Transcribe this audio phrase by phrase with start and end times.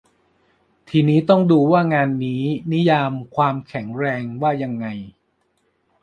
[0.89, 4.85] ทีนี้ต้องดูว่างานนี้นิยาม "ความแข็งแรง" ว่ายังไง